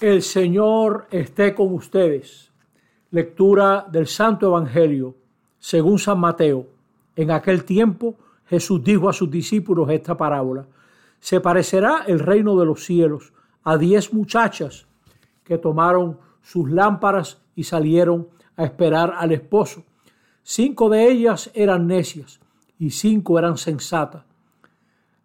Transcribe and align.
El 0.00 0.22
Señor 0.22 1.08
esté 1.10 1.56
con 1.56 1.74
ustedes. 1.74 2.52
Lectura 3.10 3.84
del 3.90 4.06
Santo 4.06 4.46
Evangelio 4.46 5.16
según 5.58 5.98
San 5.98 6.20
Mateo. 6.20 6.68
En 7.16 7.32
aquel 7.32 7.64
tiempo 7.64 8.14
Jesús 8.46 8.84
dijo 8.84 9.08
a 9.08 9.12
sus 9.12 9.28
discípulos 9.28 9.90
esta 9.90 10.16
parábola. 10.16 10.68
Se 11.18 11.40
parecerá 11.40 12.04
el 12.06 12.20
reino 12.20 12.56
de 12.56 12.64
los 12.64 12.84
cielos 12.84 13.32
a 13.64 13.76
diez 13.76 14.12
muchachas 14.14 14.86
que 15.42 15.58
tomaron 15.58 16.20
sus 16.42 16.70
lámparas 16.70 17.42
y 17.56 17.64
salieron 17.64 18.28
a 18.56 18.66
esperar 18.66 19.14
al 19.16 19.32
esposo. 19.32 19.82
Cinco 20.44 20.88
de 20.90 21.10
ellas 21.10 21.50
eran 21.54 21.88
necias 21.88 22.38
y 22.78 22.90
cinco 22.90 23.36
eran 23.36 23.58
sensatas. 23.58 24.22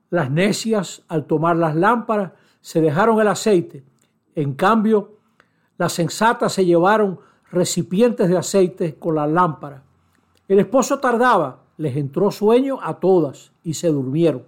Las 0.10 0.32
necias, 0.32 1.04
al 1.10 1.28
tomar 1.28 1.58
las 1.58 1.76
lámparas, 1.76 2.32
se 2.60 2.82
dejaron 2.82 3.22
el 3.22 3.28
aceite 3.28 3.84
en 4.36 4.54
cambio, 4.54 5.18
las 5.78 5.94
sensatas 5.94 6.54
se 6.54 6.66
llevaron 6.66 7.20
recipientes 7.52 8.30
de 8.30 8.38
aceite 8.38 8.96
con 8.96 9.16
la 9.16 9.28
lámpara. 9.28 9.84
El 10.48 10.60
esposo 10.60 11.00
tardaba, 11.00 11.60
les 11.78 11.96
entró 11.98 12.32
sueño 12.32 12.80
a 12.82 13.00
todas 13.00 13.52
y 13.64 13.74
se 13.74 13.88
durmieron. 13.90 14.44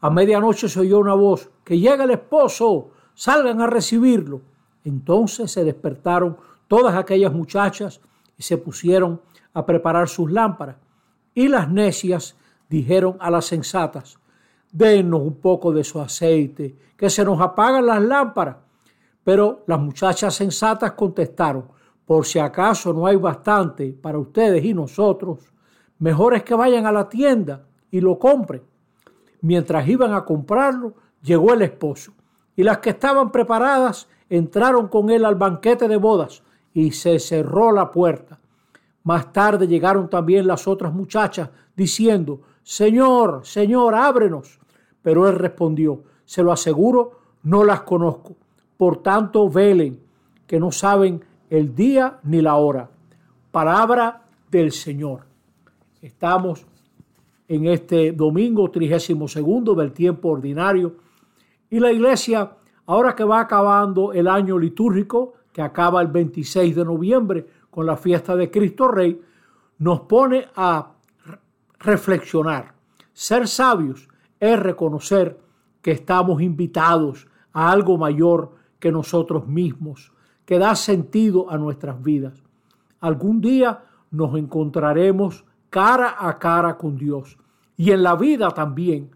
A 0.00 0.10
medianoche 0.10 0.68
se 0.68 0.80
oyó 0.80 0.98
una 0.98 1.14
voz, 1.14 1.50
que 1.64 1.78
llega 1.78 2.04
el 2.04 2.10
esposo, 2.10 2.90
salgan 3.14 3.60
a 3.60 3.66
recibirlo. 3.66 4.40
Entonces 4.84 5.50
se 5.50 5.64
despertaron 5.64 6.36
todas 6.66 6.94
aquellas 6.96 7.32
muchachas 7.32 8.00
y 8.36 8.42
se 8.42 8.56
pusieron 8.56 9.20
a 9.54 9.64
preparar 9.64 10.08
sus 10.08 10.30
lámparas. 10.30 10.76
Y 11.34 11.48
las 11.48 11.70
necias 11.70 12.36
dijeron 12.68 13.16
a 13.20 13.30
las 13.30 13.44
sensatas, 13.44 14.18
denos 14.72 15.20
un 15.20 15.36
poco 15.36 15.72
de 15.72 15.84
su 15.84 16.00
aceite, 16.00 16.76
que 16.96 17.10
se 17.10 17.24
nos 17.24 17.40
apagan 17.40 17.86
las 17.86 18.02
lámparas. 18.02 18.56
Pero 19.24 19.64
las 19.66 19.78
muchachas 19.78 20.34
sensatas 20.34 20.92
contestaron, 20.92 21.64
por 22.04 22.26
si 22.26 22.38
acaso 22.38 22.92
no 22.92 23.06
hay 23.06 23.16
bastante 23.16 23.92
para 23.92 24.18
ustedes 24.18 24.64
y 24.64 24.74
nosotros, 24.74 25.52
mejor 25.98 26.34
es 26.34 26.42
que 26.42 26.54
vayan 26.54 26.86
a 26.86 26.92
la 26.92 27.08
tienda 27.08 27.64
y 27.90 28.00
lo 28.00 28.18
compren. 28.18 28.62
Mientras 29.40 29.86
iban 29.88 30.12
a 30.12 30.24
comprarlo, 30.24 30.94
llegó 31.22 31.52
el 31.52 31.62
esposo, 31.62 32.12
y 32.56 32.62
las 32.62 32.78
que 32.78 32.90
estaban 32.90 33.30
preparadas 33.30 34.08
entraron 34.28 34.88
con 34.88 35.10
él 35.10 35.24
al 35.24 35.36
banquete 35.36 35.88
de 35.88 35.96
bodas, 35.96 36.42
y 36.74 36.92
se 36.92 37.18
cerró 37.18 37.72
la 37.72 37.90
puerta. 37.90 38.38
Más 39.04 39.32
tarde 39.32 39.66
llegaron 39.66 40.08
también 40.08 40.46
las 40.46 40.66
otras 40.68 40.92
muchachas, 40.92 41.50
diciendo, 41.76 42.40
Señor, 42.62 43.40
Señor, 43.44 43.94
ábrenos. 43.94 44.60
Pero 45.02 45.28
él 45.28 45.34
respondió, 45.34 46.04
se 46.24 46.42
lo 46.42 46.52
aseguro, 46.52 47.18
no 47.42 47.64
las 47.64 47.82
conozco. 47.82 48.36
Por 48.82 48.96
tanto, 48.96 49.48
velen, 49.48 50.00
que 50.44 50.58
no 50.58 50.72
saben 50.72 51.24
el 51.48 51.72
día 51.72 52.18
ni 52.24 52.42
la 52.42 52.56
hora. 52.56 52.90
Palabra 53.52 54.22
del 54.50 54.72
Señor. 54.72 55.20
Estamos 56.00 56.66
en 57.46 57.68
este 57.68 58.10
domingo 58.10 58.68
trigésimo 58.72 59.28
segundo 59.28 59.76
del 59.76 59.92
tiempo 59.92 60.30
ordinario 60.30 60.96
y 61.70 61.78
la 61.78 61.92
iglesia, 61.92 62.56
ahora 62.86 63.14
que 63.14 63.22
va 63.22 63.38
acabando 63.38 64.12
el 64.12 64.26
año 64.26 64.58
litúrgico, 64.58 65.34
que 65.52 65.62
acaba 65.62 66.02
el 66.02 66.08
26 66.08 66.74
de 66.74 66.84
noviembre 66.84 67.46
con 67.70 67.86
la 67.86 67.96
fiesta 67.96 68.34
de 68.34 68.50
Cristo 68.50 68.88
Rey, 68.88 69.22
nos 69.78 70.00
pone 70.00 70.48
a 70.56 70.90
reflexionar. 71.78 72.74
Ser 73.12 73.46
sabios 73.46 74.08
es 74.40 74.58
reconocer 74.58 75.38
que 75.80 75.92
estamos 75.92 76.42
invitados 76.42 77.28
a 77.52 77.70
algo 77.70 77.96
mayor 77.96 78.60
que 78.82 78.90
nosotros 78.90 79.46
mismos, 79.46 80.12
que 80.44 80.58
da 80.58 80.74
sentido 80.74 81.48
a 81.48 81.56
nuestras 81.56 82.02
vidas. 82.02 82.42
Algún 82.98 83.40
día 83.40 83.84
nos 84.10 84.36
encontraremos 84.36 85.44
cara 85.70 86.16
a 86.18 86.36
cara 86.40 86.76
con 86.76 86.96
Dios 86.96 87.38
y 87.76 87.92
en 87.92 88.02
la 88.02 88.16
vida 88.16 88.50
también 88.50 89.14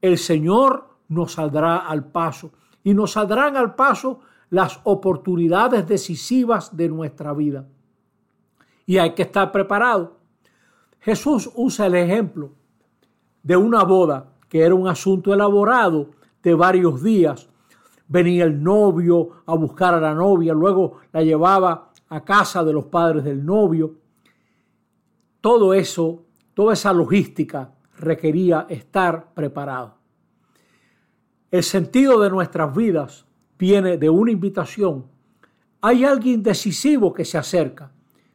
el 0.00 0.16
Señor 0.16 0.96
nos 1.08 1.32
saldrá 1.32 1.76
al 1.76 2.06
paso 2.06 2.52
y 2.84 2.94
nos 2.94 3.12
saldrán 3.12 3.58
al 3.58 3.74
paso 3.74 4.20
las 4.48 4.80
oportunidades 4.84 5.86
decisivas 5.86 6.74
de 6.74 6.88
nuestra 6.88 7.34
vida. 7.34 7.68
Y 8.86 8.96
hay 8.96 9.12
que 9.12 9.24
estar 9.24 9.52
preparado. 9.52 10.16
Jesús 11.00 11.50
usa 11.54 11.84
el 11.84 11.96
ejemplo 11.96 12.52
de 13.42 13.58
una 13.58 13.84
boda 13.84 14.32
que 14.48 14.62
era 14.62 14.74
un 14.74 14.88
asunto 14.88 15.34
elaborado 15.34 16.12
de 16.42 16.54
varios 16.54 17.02
días 17.02 17.50
venía 18.08 18.44
el 18.44 18.62
novio 18.62 19.42
a 19.46 19.54
buscar 19.54 19.94
a 19.94 20.00
la 20.00 20.14
novia, 20.14 20.52
luego 20.52 20.98
la 21.12 21.22
llevaba 21.22 21.90
a 22.08 22.24
casa 22.24 22.62
de 22.64 22.72
los 22.72 22.86
padres 22.86 23.24
del 23.24 23.44
novio. 23.44 23.94
Todo 25.40 25.74
eso, 25.74 26.24
toda 26.54 26.74
esa 26.74 26.92
logística 26.92 27.72
requería 27.98 28.66
estar 28.68 29.32
preparado. 29.34 29.96
El 31.50 31.62
sentido 31.62 32.20
de 32.20 32.30
nuestras 32.30 32.74
vidas 32.74 33.26
viene 33.58 33.96
de 33.96 34.10
una 34.10 34.30
invitación. 34.30 35.06
Hay 35.80 36.04
alguien 36.04 36.42
decisivo 36.42 37.12
que 37.12 37.24
se 37.24 37.38
acerca. 37.38 37.92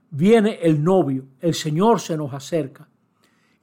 Viene 0.09 0.59
el 0.62 0.84
novio, 0.84 1.26
el 1.40 1.53
Señor 1.53 2.00
se 2.00 2.18
nos 2.18 2.34
acerca. 2.34 2.88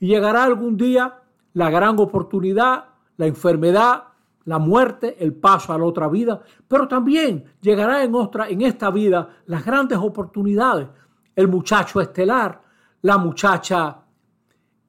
Y 0.00 0.06
llegará 0.06 0.44
algún 0.44 0.76
día 0.76 1.22
la 1.54 1.70
gran 1.70 1.98
oportunidad, 1.98 2.84
la 3.16 3.26
enfermedad, 3.26 4.04
la 4.48 4.58
muerte, 4.58 5.14
el 5.22 5.34
paso 5.34 5.74
a 5.74 5.78
la 5.78 5.84
otra 5.84 6.08
vida, 6.08 6.40
pero 6.66 6.88
también 6.88 7.44
llegará 7.60 8.02
en, 8.02 8.14
otra, 8.14 8.48
en 8.48 8.62
esta 8.62 8.90
vida 8.90 9.28
las 9.44 9.62
grandes 9.62 9.98
oportunidades. 9.98 10.88
El 11.36 11.48
muchacho 11.48 12.00
estelar, 12.00 12.58
la 13.02 13.18
muchacha 13.18 13.98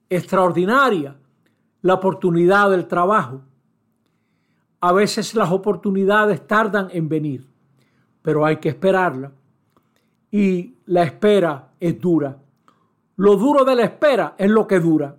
extraordinaria, 0.09 1.13
la 1.81 1.93
oportunidad 1.93 2.69
del 2.71 2.87
trabajo. 2.87 3.41
A 4.79 4.93
veces 4.93 5.35
las 5.35 5.51
oportunidades 5.51 6.47
tardan 6.47 6.87
en 6.93 7.09
venir, 7.09 7.45
pero 8.21 8.45
hay 8.45 8.61
que 8.61 8.69
esperarla. 8.69 9.33
Y 10.31 10.77
la 10.85 11.03
espera 11.03 11.73
es 11.81 11.99
dura. 11.99 12.37
Lo 13.17 13.35
duro 13.35 13.65
de 13.65 13.75
la 13.75 13.83
espera 13.83 14.35
es 14.37 14.49
lo 14.49 14.65
que 14.65 14.79
dura. 14.79 15.17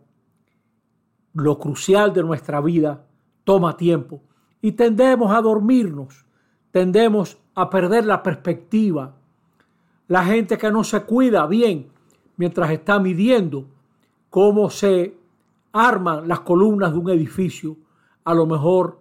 Lo 1.34 1.58
crucial 1.58 2.14
de 2.14 2.22
nuestra 2.22 2.62
vida 2.62 3.04
toma 3.44 3.76
tiempo 3.76 4.22
y 4.62 4.72
tendemos 4.72 5.32
a 5.32 5.40
dormirnos, 5.40 6.24
tendemos 6.70 7.38
a 7.54 7.70
perder 7.70 8.06
la 8.06 8.22
perspectiva. 8.22 9.14
La 10.08 10.24
gente 10.24 10.58
que 10.58 10.70
no 10.70 10.84
se 10.84 11.02
cuida 11.02 11.46
bien 11.46 11.88
mientras 12.36 12.70
está 12.70 12.98
midiendo 12.98 13.66
cómo 14.28 14.70
se 14.70 15.16
arman 15.72 16.26
las 16.26 16.40
columnas 16.40 16.92
de 16.92 16.98
un 16.98 17.10
edificio, 17.10 17.76
a 18.24 18.34
lo 18.34 18.46
mejor 18.46 19.00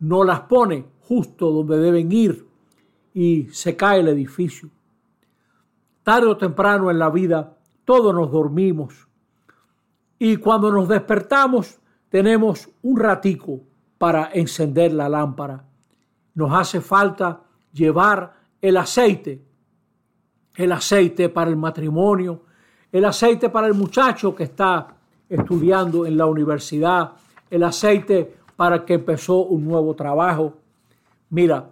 no 0.00 0.24
las 0.24 0.40
pone 0.40 0.86
justo 1.02 1.50
donde 1.50 1.78
deben 1.78 2.10
ir 2.12 2.46
y 3.14 3.44
se 3.50 3.76
cae 3.76 4.00
el 4.00 4.08
edificio. 4.08 4.70
Tarde 6.02 6.28
o 6.28 6.36
temprano 6.36 6.90
en 6.90 6.98
la 6.98 7.10
vida 7.10 7.56
todos 7.84 8.14
nos 8.14 8.30
dormimos 8.30 9.08
y 10.18 10.36
cuando 10.36 10.70
nos 10.70 10.88
despertamos 10.88 11.78
tenemos 12.08 12.68
un 12.82 12.98
ratico 12.98 13.60
para 13.98 14.30
encender 14.32 14.92
la 14.92 15.08
lámpara. 15.08 15.64
Nos 16.34 16.52
hace 16.52 16.80
falta 16.80 17.42
llevar 17.72 18.34
el 18.60 18.76
aceite, 18.76 19.42
el 20.54 20.72
aceite 20.72 21.28
para 21.28 21.50
el 21.50 21.56
matrimonio, 21.56 22.42
el 22.92 23.04
aceite 23.04 23.48
para 23.50 23.66
el 23.66 23.74
muchacho 23.74 24.34
que 24.34 24.44
está 24.44 24.96
estudiando 25.28 26.06
en 26.06 26.16
la 26.16 26.26
universidad, 26.26 27.12
el 27.50 27.62
aceite 27.62 28.36
para 28.54 28.76
el 28.76 28.84
que 28.84 28.94
empezó 28.94 29.44
un 29.44 29.66
nuevo 29.66 29.94
trabajo. 29.94 30.54
Mira, 31.30 31.70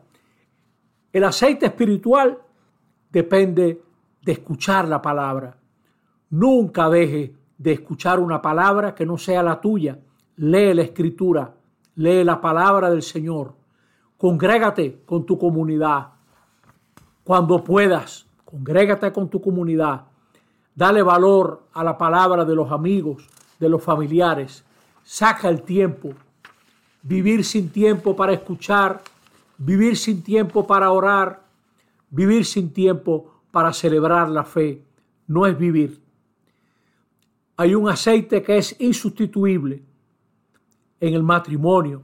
el 1.12 1.24
aceite 1.24 1.66
espiritual 1.66 2.38
depende 3.10 3.80
de 4.22 4.32
escuchar 4.32 4.88
la 4.88 5.00
palabra. 5.00 5.56
Nunca 6.30 6.88
deje 6.90 7.34
de 7.56 7.72
escuchar 7.72 8.18
una 8.18 8.42
palabra 8.42 8.94
que 8.94 9.06
no 9.06 9.16
sea 9.16 9.42
la 9.42 9.60
tuya. 9.60 9.98
Lee 10.36 10.74
la 10.74 10.82
escritura, 10.82 11.54
lee 11.96 12.24
la 12.24 12.40
palabra 12.40 12.90
del 12.90 13.02
Señor, 13.02 13.54
congrégate 14.18 15.02
con 15.04 15.24
tu 15.24 15.38
comunidad. 15.38 16.08
Cuando 17.22 17.62
puedas, 17.62 18.26
congrégate 18.44 19.12
con 19.12 19.28
tu 19.28 19.40
comunidad. 19.40 20.02
Dale 20.74 21.02
valor 21.02 21.62
a 21.72 21.84
la 21.84 21.96
palabra 21.96 22.44
de 22.44 22.54
los 22.54 22.70
amigos, 22.70 23.28
de 23.58 23.68
los 23.68 23.82
familiares. 23.82 24.64
Saca 25.02 25.48
el 25.48 25.62
tiempo. 25.62 26.10
Vivir 27.02 27.44
sin 27.44 27.70
tiempo 27.70 28.16
para 28.16 28.32
escuchar, 28.32 29.02
vivir 29.58 29.96
sin 29.96 30.22
tiempo 30.22 30.66
para 30.66 30.90
orar, 30.90 31.42
vivir 32.10 32.44
sin 32.44 32.72
tiempo 32.72 33.34
para 33.50 33.72
celebrar 33.72 34.28
la 34.28 34.44
fe, 34.44 34.82
no 35.26 35.46
es 35.46 35.56
vivir. 35.56 36.00
Hay 37.56 37.74
un 37.74 37.88
aceite 37.88 38.42
que 38.42 38.56
es 38.56 38.74
insustituible 38.80 39.82
en 41.06 41.12
el 41.12 41.22
matrimonio, 41.22 42.02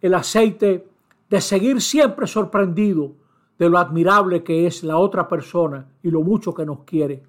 el 0.00 0.14
aceite 0.14 0.86
de 1.28 1.40
seguir 1.40 1.82
siempre 1.82 2.28
sorprendido 2.28 3.16
de 3.58 3.68
lo 3.68 3.78
admirable 3.78 4.44
que 4.44 4.68
es 4.68 4.84
la 4.84 4.96
otra 4.96 5.26
persona 5.26 5.88
y 6.04 6.10
lo 6.12 6.22
mucho 6.22 6.54
que 6.54 6.64
nos 6.64 6.84
quiere. 6.84 7.24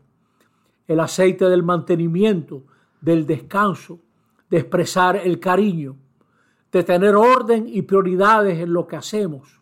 El 0.88 1.00
aceite 1.00 1.46
del 1.46 1.64
mantenimiento, 1.64 2.62
del 3.02 3.26
descanso, 3.26 3.98
de 4.52 4.60
expresar 4.60 5.16
el 5.16 5.40
cariño, 5.40 5.96
de 6.72 6.84
tener 6.84 7.16
orden 7.16 7.68
y 7.68 7.82
prioridades 7.82 8.60
en 8.60 8.72
lo 8.72 8.86
que 8.86 8.96
hacemos. 8.96 9.60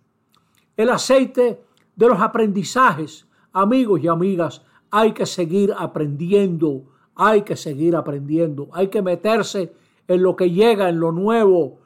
El 0.76 0.90
aceite 0.90 1.64
de 1.96 2.08
los 2.08 2.20
aprendizajes, 2.20 3.26
amigos 3.54 4.02
y 4.04 4.10
amigas, 4.10 4.64
hay 4.92 5.14
que 5.14 5.26
seguir 5.26 5.74
aprendiendo, 5.78 6.84
hay 7.16 7.44
que 7.44 7.56
seguir 7.56 7.96
aprendiendo, 7.96 8.68
hay 8.74 8.90
que 8.90 9.02
meterse 9.02 9.72
en 10.08 10.24
lo 10.24 10.36
que 10.36 10.52
llega, 10.52 10.90
en 10.90 11.00
lo 11.00 11.12
nuevo. 11.12 11.80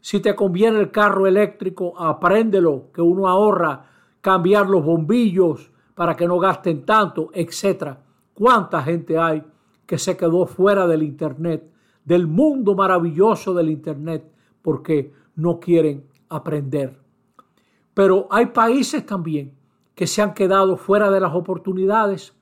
Si 0.00 0.20
te 0.20 0.34
conviene 0.34 0.78
el 0.80 0.90
carro 0.90 1.26
eléctrico, 1.26 1.98
apréndelo, 1.98 2.90
que 2.92 3.00
uno 3.02 3.28
ahorra 3.28 3.86
cambiar 4.20 4.68
los 4.68 4.84
bombillos 4.84 5.70
para 5.94 6.16
que 6.16 6.26
no 6.26 6.38
gasten 6.38 6.84
tanto, 6.84 7.30
etc. 7.32 7.96
¿Cuánta 8.32 8.82
gente 8.82 9.18
hay 9.18 9.42
que 9.86 9.98
se 9.98 10.16
quedó 10.16 10.46
fuera 10.46 10.86
del 10.86 11.02
Internet, 11.02 11.70
del 12.04 12.26
mundo 12.26 12.74
maravilloso 12.74 13.54
del 13.54 13.70
Internet, 13.70 14.30
porque 14.62 15.12
no 15.36 15.60
quieren 15.60 16.06
aprender? 16.28 16.98
Pero 17.92 18.26
hay 18.30 18.46
países 18.46 19.06
también 19.06 19.54
que 19.94 20.06
se 20.06 20.20
han 20.20 20.34
quedado 20.34 20.76
fuera 20.76 21.10
de 21.10 21.20
las 21.20 21.34
oportunidades. 21.34 22.34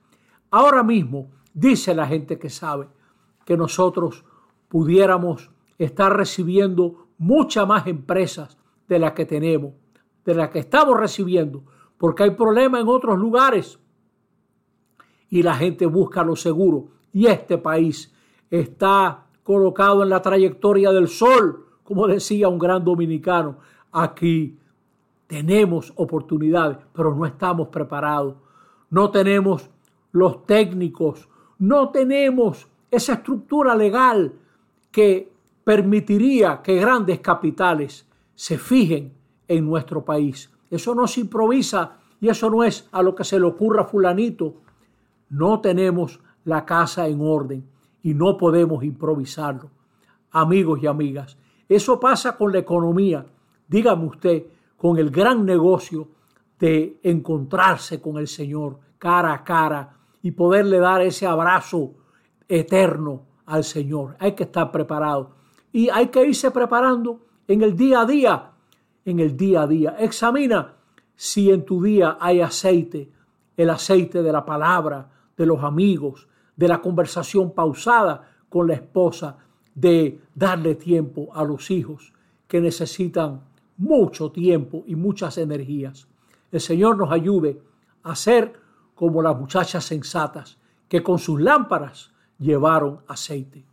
Ahora 0.49 0.83
mismo 0.83 1.27
dice 1.53 1.93
la 1.93 2.07
gente 2.07 2.39
que 2.39 2.49
sabe 2.49 2.87
que 3.45 3.55
nosotros 3.55 4.25
pudiéramos 4.73 5.51
estar 5.77 6.17
recibiendo 6.17 7.09
muchas 7.19 7.67
más 7.67 7.85
empresas 7.85 8.57
de 8.87 8.97
las 8.97 9.11
que 9.11 9.23
tenemos, 9.23 9.73
de 10.25 10.33
las 10.33 10.49
que 10.49 10.57
estamos 10.57 10.99
recibiendo, 10.99 11.63
porque 11.99 12.23
hay 12.23 12.31
problemas 12.31 12.81
en 12.81 12.87
otros 12.87 13.19
lugares 13.19 13.77
y 15.29 15.43
la 15.43 15.53
gente 15.53 15.85
busca 15.85 16.23
lo 16.23 16.35
seguro. 16.35 16.87
Y 17.11 17.27
este 17.27 17.59
país 17.59 18.11
está 18.49 19.27
colocado 19.43 20.01
en 20.01 20.09
la 20.09 20.23
trayectoria 20.23 20.91
del 20.91 21.07
sol, 21.07 21.67
como 21.83 22.07
decía 22.07 22.47
un 22.47 22.57
gran 22.57 22.83
dominicano. 22.83 23.57
Aquí 23.91 24.57
tenemos 25.27 25.93
oportunidades, 25.97 26.79
pero 26.93 27.13
no 27.13 27.27
estamos 27.27 27.67
preparados. 27.67 28.37
No 28.89 29.11
tenemos 29.11 29.69
los 30.11 30.47
técnicos, 30.47 31.29
no 31.59 31.89
tenemos 31.89 32.67
esa 32.89 33.13
estructura 33.13 33.75
legal 33.75 34.39
que 34.93 35.33
permitiría 35.63 36.61
que 36.61 36.75
grandes 36.75 37.19
capitales 37.19 38.07
se 38.35 38.59
fijen 38.59 39.11
en 39.47 39.65
nuestro 39.65 40.05
país. 40.05 40.51
Eso 40.69 40.93
no 40.93 41.07
se 41.07 41.21
improvisa 41.21 41.97
y 42.21 42.29
eso 42.29 42.49
no 42.49 42.63
es 42.63 42.87
a 42.91 43.01
lo 43.01 43.15
que 43.15 43.23
se 43.23 43.39
le 43.39 43.47
ocurra 43.47 43.81
a 43.81 43.85
fulanito. 43.85 44.61
No 45.29 45.59
tenemos 45.59 46.19
la 46.45 46.63
casa 46.63 47.07
en 47.07 47.21
orden 47.21 47.65
y 48.03 48.13
no 48.13 48.37
podemos 48.37 48.83
improvisarlo. 48.83 49.71
Amigos 50.29 50.79
y 50.83 50.87
amigas, 50.87 51.37
eso 51.67 51.99
pasa 51.99 52.37
con 52.37 52.51
la 52.51 52.59
economía. 52.59 53.25
Dígame 53.67 54.05
usted, 54.05 54.43
con 54.77 54.97
el 54.99 55.09
gran 55.09 55.43
negocio 55.43 56.09
de 56.59 56.99
encontrarse 57.01 57.99
con 57.99 58.17
el 58.17 58.27
Señor 58.27 58.79
cara 58.99 59.33
a 59.33 59.43
cara 59.43 59.97
y 60.21 60.31
poderle 60.31 60.77
dar 60.77 61.01
ese 61.01 61.25
abrazo 61.25 61.93
eterno 62.47 63.32
al 63.45 63.63
Señor. 63.63 64.15
Hay 64.19 64.33
que 64.33 64.43
estar 64.43 64.71
preparado 64.71 65.31
y 65.71 65.89
hay 65.89 66.07
que 66.07 66.25
irse 66.25 66.51
preparando 66.51 67.19
en 67.47 67.61
el 67.61 67.75
día 67.75 68.01
a 68.01 68.05
día, 68.05 68.51
en 69.05 69.19
el 69.19 69.35
día 69.35 69.63
a 69.63 69.67
día. 69.67 69.95
Examina 69.99 70.73
si 71.15 71.51
en 71.51 71.65
tu 71.65 71.83
día 71.83 72.17
hay 72.19 72.41
aceite, 72.41 73.11
el 73.55 73.69
aceite 73.69 74.23
de 74.23 74.31
la 74.31 74.45
palabra, 74.45 75.09
de 75.37 75.45
los 75.45 75.63
amigos, 75.63 76.27
de 76.55 76.67
la 76.67 76.81
conversación 76.81 77.51
pausada 77.51 78.29
con 78.49 78.67
la 78.67 78.75
esposa, 78.75 79.37
de 79.73 80.21
darle 80.35 80.75
tiempo 80.75 81.29
a 81.33 81.43
los 81.43 81.71
hijos 81.71 82.13
que 82.47 82.61
necesitan 82.61 83.41
mucho 83.77 84.31
tiempo 84.31 84.83
y 84.85 84.95
muchas 84.95 85.37
energías. 85.37 86.07
El 86.51 86.61
Señor 86.61 86.97
nos 86.97 87.11
ayude 87.11 87.59
a 88.03 88.15
ser 88.15 88.53
como 88.93 89.21
las 89.23 89.37
muchachas 89.37 89.83
sensatas 89.83 90.59
que 90.87 91.01
con 91.01 91.17
sus 91.17 91.41
lámparas 91.41 92.12
llevaron 92.43 93.01
aceite. 93.07 93.65